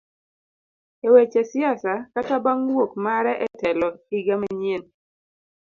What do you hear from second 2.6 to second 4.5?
wuok mare etelo iga